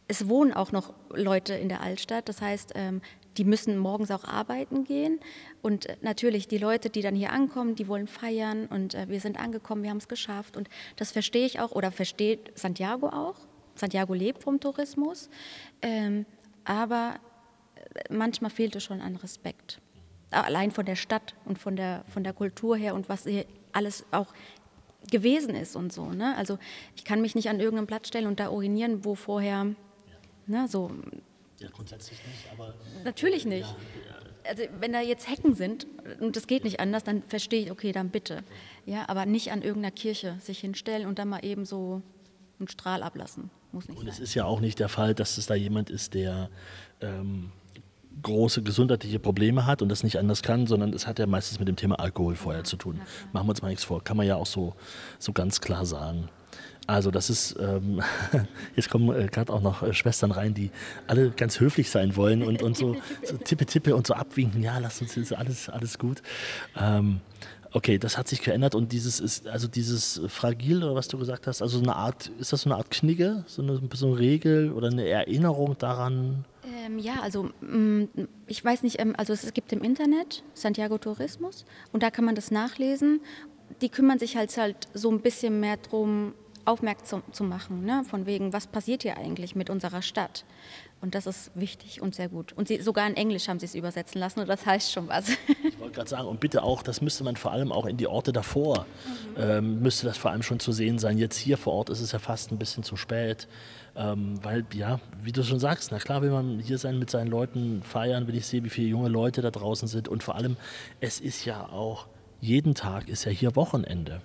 [0.07, 3.01] Es wohnen auch noch Leute in der Altstadt, das heißt, ähm,
[3.37, 5.19] die müssen morgens auch arbeiten gehen.
[5.61, 9.19] Und äh, natürlich die Leute, die dann hier ankommen, die wollen feiern und äh, wir
[9.19, 10.57] sind angekommen, wir haben es geschafft.
[10.57, 13.35] Und das verstehe ich auch oder versteht Santiago auch.
[13.75, 15.29] Santiago lebt vom Tourismus.
[15.81, 16.25] Ähm,
[16.65, 17.15] aber
[17.75, 19.79] äh, manchmal fehlt es schon an Respekt.
[20.31, 24.05] Allein von der Stadt und von der, von der Kultur her und was hier alles
[24.11, 24.33] auch
[25.09, 26.11] gewesen ist und so.
[26.11, 26.35] Ne?
[26.37, 26.57] Also
[26.95, 29.67] ich kann mich nicht an irgendeinen Platz stellen und da urinieren, wo vorher
[30.47, 30.91] ne, so
[31.61, 32.73] ja, grundsätzlich nicht, aber.
[33.03, 33.67] Natürlich nicht.
[33.69, 34.15] Ja,
[34.49, 35.87] also, wenn da jetzt Hecken sind
[36.19, 38.43] und das geht nicht anders, dann verstehe ich, okay, dann bitte.
[38.85, 42.01] Ja, aber nicht an irgendeiner Kirche sich hinstellen und dann mal eben so
[42.59, 43.49] einen Strahl ablassen.
[43.71, 44.13] Muss nicht und sein.
[44.13, 46.49] es ist ja auch nicht der Fall, dass es da jemand ist, der.
[47.01, 47.51] Ähm,
[48.23, 51.67] große gesundheitliche Probleme hat und das nicht anders kann, sondern es hat ja meistens mit
[51.67, 53.01] dem Thema Alkohol vorher zu tun.
[53.31, 54.75] Machen wir uns mal nichts vor, kann man ja auch so,
[55.17, 56.29] so ganz klar sagen.
[56.91, 58.01] Also das ist, ähm,
[58.75, 60.71] jetzt kommen äh, gerade auch noch äh, Schwestern rein, die
[61.07, 64.77] alle ganz höflich sein wollen und, und so, so tippe, tippe und so abwinken, ja,
[64.77, 66.21] lass uns jetzt alles, alles gut.
[66.77, 67.21] Ähm,
[67.71, 71.47] okay, das hat sich geändert und dieses ist, also dieses Fragil oder was du gesagt
[71.47, 74.73] hast, also eine Art, ist das so eine Art Knigge, so eine, so eine Regel
[74.73, 76.43] oder eine Erinnerung daran?
[76.85, 78.03] Ähm, ja, also mm,
[78.47, 82.35] ich weiß nicht, ähm, also es gibt im Internet Santiago Tourismus und da kann man
[82.35, 83.21] das nachlesen.
[83.81, 86.33] Die kümmern sich halt, halt so ein bisschen mehr drum,
[86.65, 88.03] aufmerksam zu machen, ne?
[88.09, 90.45] von wegen, was passiert hier eigentlich mit unserer Stadt?
[91.01, 92.53] Und das ist wichtig und sehr gut.
[92.53, 95.29] Und sie, sogar in Englisch haben sie es übersetzen lassen und das heißt schon was.
[95.63, 98.05] Ich wollte gerade sagen, und bitte auch, das müsste man vor allem auch in die
[98.05, 98.85] Orte davor,
[99.35, 99.41] mhm.
[99.41, 101.17] ähm, müsste das vor allem schon zu sehen sein.
[101.17, 103.47] Jetzt hier vor Ort ist es ja fast ein bisschen zu spät.
[103.95, 107.27] Ähm, weil, ja, wie du schon sagst, na klar will man hier sein mit seinen
[107.27, 110.07] Leuten feiern, wenn ich sehe, wie viele junge Leute da draußen sind.
[110.07, 110.55] Und vor allem,
[111.01, 112.07] es ist ja auch,
[112.39, 114.21] jeden Tag ist ja hier Wochenende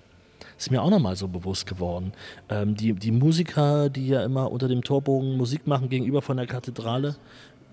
[0.57, 2.13] ist mir auch nochmal so bewusst geworden.
[2.49, 6.47] Ähm, die, die Musiker, die ja immer unter dem Torbogen Musik machen gegenüber von der
[6.47, 7.15] Kathedrale,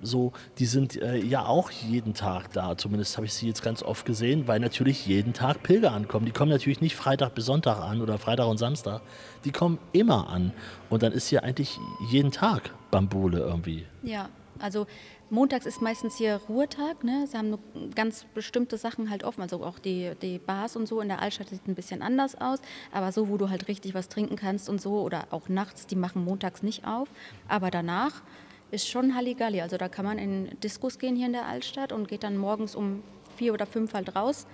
[0.03, 2.77] so, die sind äh, ja auch jeden Tag da.
[2.77, 6.27] Zumindest habe ich sie jetzt ganz oft gesehen, weil natürlich jeden Tag Pilger ankommen.
[6.27, 9.01] Die kommen natürlich nicht Freitag bis Sonntag an oder Freitag und Samstag.
[9.45, 10.53] Die kommen immer an.
[10.91, 11.79] Und dann ist hier eigentlich
[12.11, 13.87] jeden Tag Bambule irgendwie.
[14.03, 14.87] Ja, also
[15.31, 17.05] montags ist meistens hier Ruhetag.
[17.05, 17.27] Ne?
[17.27, 17.61] Sie haben nur
[17.95, 19.43] ganz bestimmte Sachen halt offen.
[19.43, 22.61] Also auch die, die Bars und so in der Altstadt sieht ein bisschen anders aus.
[22.93, 25.97] Aber so, wo du halt richtig was trinken kannst und so oder auch nachts, die
[25.97, 27.09] machen montags nicht auf.
[27.49, 28.23] Aber danach
[28.71, 29.61] ist schon Halligalli.
[29.61, 32.75] Also da kann man in Diskos gehen hier in der Altstadt und geht dann morgens
[32.75, 33.03] um
[33.37, 34.47] vier oder fünf halt raus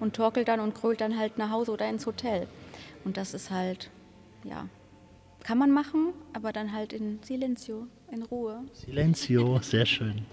[0.00, 2.46] und torkelt dann und krölt dann halt nach Hause oder ins Hotel.
[3.04, 3.90] Und das ist halt,
[4.44, 4.66] ja,
[5.44, 8.62] kann man machen, aber dann halt in Silencio, in Ruhe.
[8.72, 10.26] Silencio, sehr schön.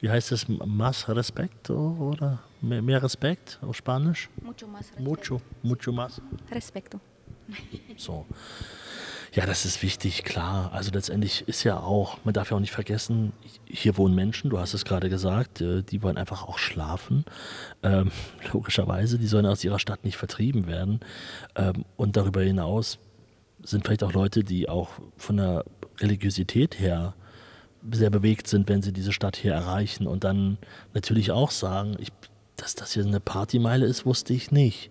[0.00, 0.46] Wie heißt das?
[0.48, 4.28] Más respeto oder mehr Respekt auf Spanisch?
[4.42, 5.02] Mucho más respeto.
[5.02, 6.20] Mucho, mucho más.
[6.50, 7.00] Respecto.
[7.96, 8.26] So.
[9.32, 10.72] Ja, das ist wichtig, klar.
[10.72, 13.32] Also letztendlich ist ja auch, man darf ja auch nicht vergessen,
[13.66, 17.24] hier wohnen Menschen, du hast es gerade gesagt, äh, die wollen einfach auch schlafen.
[17.82, 18.10] Ähm,
[18.52, 21.00] logischerweise, die sollen aus ihrer Stadt nicht vertrieben werden.
[21.54, 22.98] Ähm, und darüber hinaus
[23.62, 25.64] sind vielleicht auch Leute, die auch von der
[25.98, 27.14] Religiosität her
[27.90, 30.58] sehr bewegt sind, wenn sie diese Stadt hier erreichen und dann
[30.94, 32.08] natürlich auch sagen, ich,
[32.56, 34.90] dass das hier eine Partymeile ist, wusste ich nicht.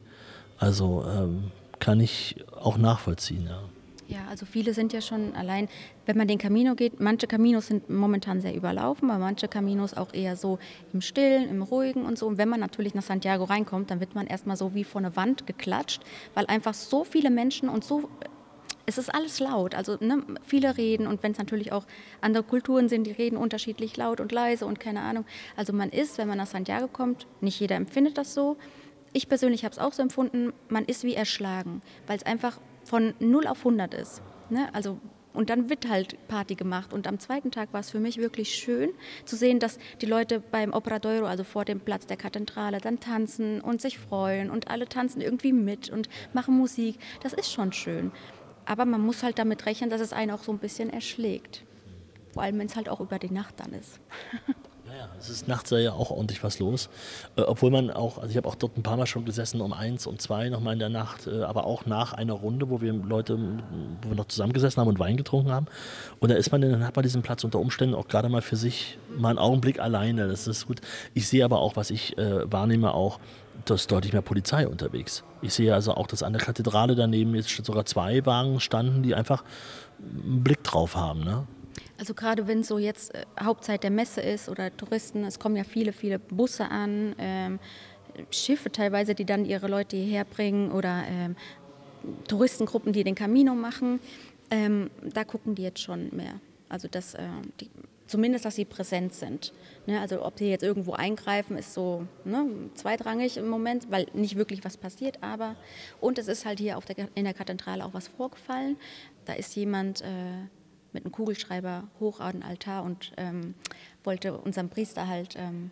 [0.57, 3.61] Also ähm, kann ich auch nachvollziehen, ja.
[4.07, 5.67] Ja, also viele sind ja schon allein,
[6.05, 10.13] wenn man den Camino geht, manche Caminos sind momentan sehr überlaufen, aber manche Caminos auch
[10.13, 10.59] eher so
[10.93, 12.27] im Stillen, im Ruhigen und so.
[12.27, 15.15] Und wenn man natürlich nach Santiago reinkommt, dann wird man erstmal so wie vor eine
[15.15, 16.03] Wand geklatscht,
[16.35, 18.07] weil einfach so viele Menschen und so
[18.85, 19.75] es ist alles laut.
[19.75, 21.85] Also ne, viele reden und wenn es natürlich auch
[22.21, 25.25] andere Kulturen sind, die reden unterschiedlich laut und leise und keine Ahnung.
[25.55, 28.57] Also man ist, wenn man nach Santiago kommt, nicht jeder empfindet das so.
[29.13, 33.13] Ich persönlich habe es auch so empfunden, man ist wie erschlagen, weil es einfach von
[33.19, 34.21] 0 auf 100 ist.
[34.49, 34.67] Ne?
[34.73, 34.99] Also
[35.35, 36.93] und dann wird halt Party gemacht.
[36.93, 38.91] Und am zweiten Tag war es für mich wirklich schön
[39.25, 43.59] zu sehen, dass die Leute beim Operadoiro, also vor dem Platz der Kathedrale, dann tanzen
[43.59, 46.97] und sich freuen und alle tanzen irgendwie mit und machen Musik.
[47.21, 48.11] Das ist schon schön.
[48.65, 51.63] Aber man muss halt damit rechnen, dass es einen auch so ein bisschen erschlägt.
[52.33, 53.99] Vor allem, wenn es halt auch über die Nacht dann ist.
[54.97, 56.89] Ja, es ist nachts ja auch ordentlich was los.
[57.35, 59.73] Äh, obwohl man auch, also ich habe auch dort ein paar Mal schon gesessen, um
[59.73, 62.93] eins, um zwei nochmal in der Nacht, äh, aber auch nach einer Runde, wo wir
[62.93, 63.37] Leute,
[64.01, 65.67] wo wir noch zusammengesessen haben und Wein getrunken haben.
[66.21, 68.55] Und da ist man, dann hat man diesen Platz unter Umständen auch gerade mal für
[68.55, 70.29] sich mal einen Augenblick alleine.
[70.29, 70.79] Das ist gut.
[71.13, 73.19] Ich sehe aber auch, was ich äh, wahrnehme, auch,
[73.65, 75.25] da ist deutlich mehr Polizei unterwegs.
[75.41, 79.13] Ich sehe also auch, dass an der Kathedrale daneben jetzt sogar zwei Wagen standen, die
[79.13, 79.43] einfach
[79.99, 81.21] einen Blick drauf haben.
[81.25, 81.47] Ne?
[81.97, 85.63] Also gerade wenn so jetzt äh, Hauptzeit der Messe ist oder Touristen, es kommen ja
[85.63, 87.59] viele, viele Busse an, ähm,
[88.31, 91.35] Schiffe teilweise, die dann ihre Leute hierher bringen oder ähm,
[92.27, 93.99] Touristengruppen, die den Camino machen,
[94.51, 96.39] ähm, da gucken die jetzt schon mehr.
[96.69, 97.27] Also dass äh,
[97.59, 97.69] die,
[98.07, 99.53] zumindest, dass sie präsent sind.
[99.85, 99.99] Ne?
[99.99, 104.63] Also ob sie jetzt irgendwo eingreifen, ist so ne, zweitrangig im Moment, weil nicht wirklich
[104.63, 105.21] was passiert.
[105.21, 105.55] Aber
[105.99, 108.77] und es ist halt hier der, in der Kathedrale auch was vorgefallen.
[109.25, 110.05] Da ist jemand äh,
[110.95, 113.53] mit einem Kugelschreiber hoch an den Altar und ähm,
[114.03, 115.69] wollte unserem Priester halt, ähm,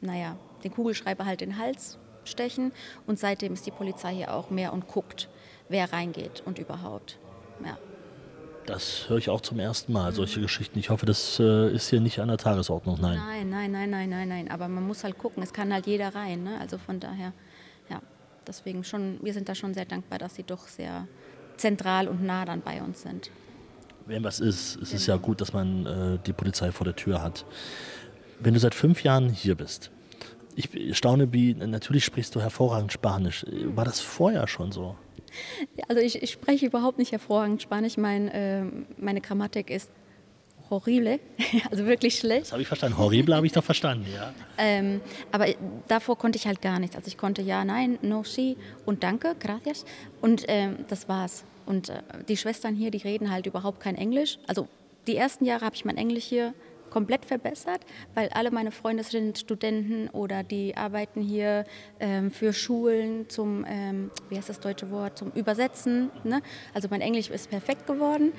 [0.00, 2.70] naja, den Kugelschreiber halt in den Hals stechen.
[3.06, 5.28] Und seitdem ist die Polizei hier auch mehr und guckt,
[5.68, 7.18] wer reingeht und überhaupt.
[7.64, 7.76] Ja.
[8.66, 10.44] Das höre ich auch zum ersten Mal, solche mhm.
[10.44, 10.78] Geschichten.
[10.78, 13.00] Ich hoffe, das äh, ist hier nicht an der Tagesordnung.
[13.00, 13.16] Nein.
[13.16, 14.50] Nein, nein, nein, nein, nein, nein.
[14.50, 16.44] Aber man muss halt gucken, es kann halt jeder rein.
[16.44, 16.60] Ne?
[16.60, 17.32] Also von daher,
[17.90, 18.00] ja,
[18.46, 21.08] deswegen schon, wir sind da schon sehr dankbar, dass sie doch sehr
[21.56, 23.30] zentral und nah dann bei uns sind
[24.06, 27.22] wenn was ist, es ist ja gut, dass man äh, die Polizei vor der Tür
[27.22, 27.44] hat.
[28.40, 29.90] Wenn du seit fünf Jahren hier bist,
[30.54, 33.46] ich staune, wie natürlich sprichst du hervorragend Spanisch.
[33.74, 34.96] War das vorher schon so?
[35.88, 37.96] Also ich, ich spreche überhaupt nicht hervorragend Spanisch.
[37.96, 38.64] Mein, äh,
[38.98, 39.90] meine Grammatik ist
[40.70, 41.20] horrible,
[41.70, 42.42] also wirklich schlecht.
[42.42, 42.98] Das habe ich verstanden.
[42.98, 44.32] Horrible habe ich doch verstanden, ja.
[44.58, 45.46] Ähm, aber
[45.88, 46.96] davor konnte ich halt gar nichts.
[46.96, 49.84] Also ich konnte ja, nein, no, sí und danke, gracias.
[50.20, 51.44] Und ähm, das war's.
[51.66, 54.38] Und äh, die Schwestern hier, die reden halt überhaupt kein Englisch.
[54.46, 54.68] Also
[55.06, 56.54] die ersten Jahre habe ich mein Englisch hier
[56.92, 57.80] komplett verbessert,
[58.14, 61.64] weil alle meine Freunde sind Studenten oder die arbeiten hier
[62.00, 66.10] ähm, für Schulen zum, ähm, wie heißt das deutsche Wort, zum Übersetzen.
[66.22, 66.42] Ne?
[66.74, 68.32] Also mein Englisch ist perfekt geworden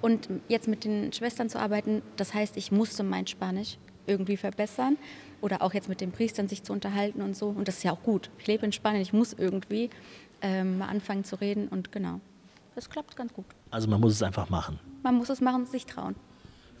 [0.00, 4.98] und jetzt mit den Schwestern zu arbeiten, das heißt, ich musste mein Spanisch irgendwie verbessern
[5.40, 7.48] oder auch jetzt mit den Priestern sich zu unterhalten und so.
[7.48, 8.30] Und das ist ja auch gut.
[8.38, 9.88] Ich lebe in Spanien, ich muss irgendwie
[10.42, 12.20] ähm, mal anfangen zu reden und genau.
[12.80, 13.44] Das klappt ganz gut.
[13.70, 14.80] Also man muss es einfach machen.
[15.02, 16.14] Man muss es machen und sich trauen.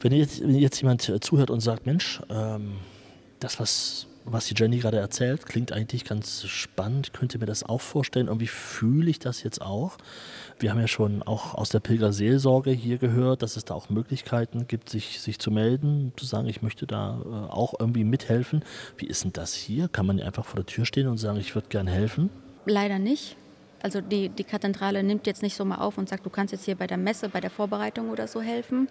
[0.00, 2.78] Wenn jetzt, wenn jetzt jemand äh, zuhört und sagt, Mensch, ähm,
[3.38, 7.82] das, was, was die Jenny gerade erzählt, klingt eigentlich ganz spannend, könnte mir das auch
[7.82, 8.28] vorstellen.
[8.28, 9.98] Irgendwie fühle ich das jetzt auch.
[10.58, 14.66] Wir haben ja schon auch aus der Pilgerseelsorge hier gehört, dass es da auch Möglichkeiten
[14.68, 18.64] gibt, sich, sich zu melden, zu sagen, ich möchte da äh, auch irgendwie mithelfen.
[18.96, 19.88] Wie ist denn das hier?
[19.88, 22.30] Kann man einfach vor der Tür stehen und sagen, ich würde gerne helfen?
[22.64, 23.36] Leider nicht.
[23.82, 26.64] Also die, die Kathedrale nimmt jetzt nicht so mal auf und sagt, du kannst jetzt
[26.64, 28.88] hier bei der Messe, bei der Vorbereitung oder so helfen.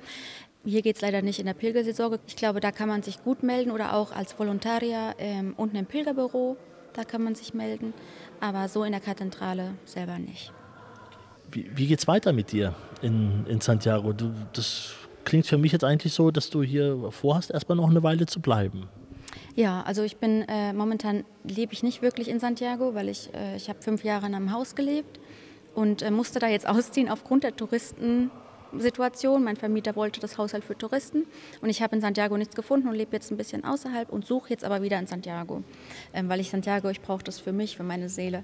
[0.66, 2.20] Hier geht es leider nicht in der Pilgerseelsorge.
[2.28, 5.86] Ich glaube, da kann man sich gut melden oder auch als Volontarier ähm, unten im
[5.86, 6.58] Pilgerbüro,
[6.94, 7.94] da kann man sich melden.
[8.40, 10.52] Aber so in der Kathedrale selber nicht.
[11.52, 14.14] Wie, wie geht es weiter mit dir in, in Santiago?
[14.14, 18.04] Du, das klingt für mich jetzt eigentlich so, dass du hier vorhast, erstmal noch eine
[18.04, 18.90] Weile zu bleiben.
[19.56, 23.56] Ja, also ich bin äh, momentan lebe ich nicht wirklich in Santiago, weil ich äh,
[23.56, 25.20] ich habe fünf Jahre in einem Haus gelebt
[25.76, 29.44] und äh, musste da jetzt ausziehen aufgrund der Touristensituation.
[29.44, 31.26] Mein Vermieter wollte das Haus halt für Touristen
[31.62, 34.52] und ich habe in Santiago nichts gefunden und lebe jetzt ein bisschen außerhalb und suche
[34.52, 35.64] jetzt aber wieder in Santiago,
[36.14, 38.44] ähm, weil ich Santiago, ich brauche das für mich, für meine Seele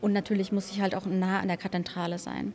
[0.00, 2.54] und natürlich muss ich halt auch nah an der Kathedrale sein.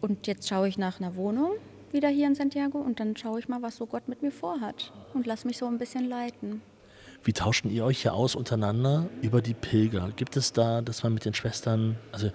[0.00, 1.52] Und jetzt schaue ich nach einer Wohnung
[1.92, 4.92] wieder hier in Santiago und dann schaue ich mal, was so Gott mit mir vorhat
[5.14, 6.62] und lass mich so ein bisschen leiten.
[7.24, 10.10] Wie tauschen ihr euch hier aus untereinander über die Pilger?
[10.16, 12.30] Gibt es da, dass man mit den Schwestern, also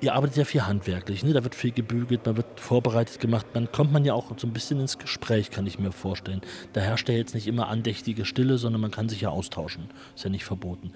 [0.00, 1.32] ihr arbeitet ja viel handwerklich, ne?
[1.32, 4.52] da wird viel gebügelt, man wird vorbereitet gemacht, dann kommt man ja auch so ein
[4.52, 6.40] bisschen ins Gespräch, kann ich mir vorstellen.
[6.72, 9.88] Da herrscht ja jetzt nicht immer andächtige Stille, sondern man kann sich ja austauschen.
[10.14, 10.92] Ist ja nicht verboten.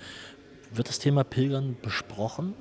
[0.73, 2.55] Wird das Thema Pilgern besprochen?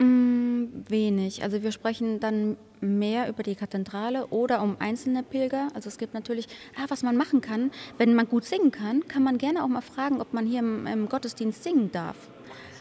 [0.00, 1.42] Mm, wenig.
[1.42, 5.68] Also wir sprechen dann mehr über die Kathedrale oder um einzelne Pilger.
[5.74, 7.70] Also es gibt natürlich, ah, was man machen kann.
[7.98, 10.86] Wenn man gut singen kann, kann man gerne auch mal fragen, ob man hier im,
[10.86, 12.16] im Gottesdienst singen darf.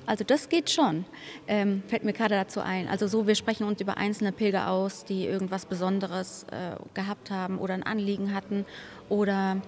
[0.05, 1.03] Also das geht schon,
[1.47, 2.87] ähm, fällt mir gerade dazu ein.
[2.87, 7.59] Also so, wir sprechen uns über einzelne Pilger aus, die irgendwas Besonderes äh, gehabt haben
[7.59, 8.65] oder ein Anliegen hatten
[9.09, 9.61] oder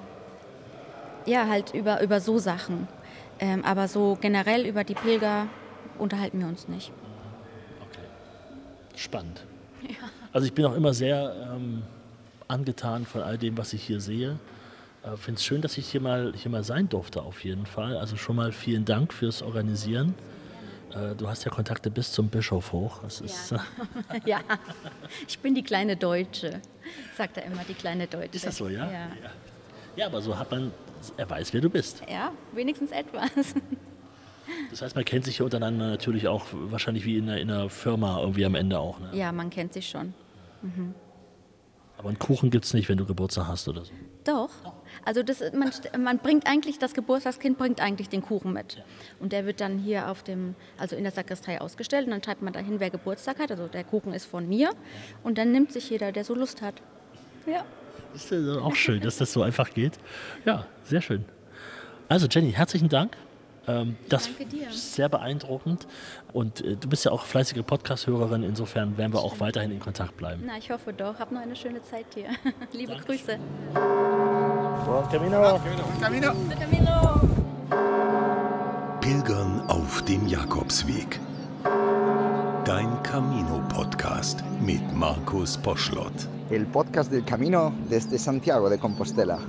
[1.26, 2.88] ja, halt über, über so Sachen.
[3.40, 5.48] Ähm, aber so generell über die Pilger
[6.00, 6.92] unterhalten wir uns nicht.
[8.96, 9.44] Spannend.
[9.82, 9.96] Ja.
[10.34, 11.84] Also ich bin auch immer sehr ähm,
[12.48, 14.38] angetan von all dem, was ich hier sehe.
[15.04, 17.66] Ich äh, finde es schön, dass ich hier mal, hier mal sein durfte, auf jeden
[17.66, 17.98] Fall.
[17.98, 20.14] Also schon mal vielen Dank fürs Organisieren.
[20.94, 23.00] Äh, du hast ja Kontakte bis zum Bischof hoch.
[23.02, 23.66] Das ist, ja.
[24.26, 24.40] ja,
[25.28, 26.62] ich bin die kleine Deutsche,
[27.16, 28.36] sagt er immer, die kleine Deutsche.
[28.36, 28.92] Ist das so, ja?
[28.92, 29.08] Ja,
[29.96, 30.72] ja aber so hat man,
[31.18, 32.04] er weiß, wer du bist.
[32.10, 33.32] Ja, wenigstens etwas.
[34.70, 37.70] Das heißt, man kennt sich hier untereinander natürlich auch wahrscheinlich wie in einer, in einer
[37.70, 39.00] Firma irgendwie am Ende auch.
[39.00, 39.10] Ne?
[39.14, 40.14] Ja, man kennt sich schon.
[40.62, 40.94] Mhm.
[41.98, 43.92] Aber einen Kuchen gibt es nicht, wenn du Geburtstag hast oder so.
[44.24, 44.50] Doch.
[45.06, 48.76] Also das, man, man, bringt eigentlich, das Geburtstagskind bringt eigentlich den Kuchen mit.
[48.76, 48.84] Ja.
[49.20, 52.42] Und der wird dann hier auf dem, also in der Sakristei ausgestellt und dann schreibt
[52.42, 53.52] man dahin, wer Geburtstag hat.
[53.52, 54.72] Also der Kuchen ist von mir.
[55.24, 56.82] Und dann nimmt sich jeder, der so Lust hat.
[57.46, 57.66] Ja.
[58.16, 59.94] Ist auch schön, dass das so einfach geht.
[60.44, 61.26] Ja, sehr schön.
[62.10, 63.16] Also Jenny, herzlichen Dank.
[63.67, 65.88] Ähm, das ist sehr beeindruckend.
[66.34, 70.17] Und äh, du bist ja auch fleißige Podcast-Hörerin, insofern werden wir auch weiterhin in Kontakt
[70.17, 70.43] bleiben.
[70.45, 71.19] Na, ich hoffe doch.
[71.19, 72.30] Hab noch eine schöne Zeit hier.
[72.74, 73.17] Liebe Dankeschön.
[73.17, 73.39] Grüße.
[74.86, 75.60] Buen camino.
[75.60, 76.34] Buen camino.
[76.34, 77.21] Buen camino.
[79.02, 81.19] Pilgern auf dem Jakobsweg.
[82.65, 86.13] Dein Camino-Podcast mit Markus Poschlott.
[86.50, 89.39] El podcast del camino desde Santiago de Compostela.